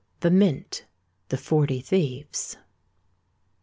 [0.21, 2.57] THE MINT.—THE FORTY THIEVES.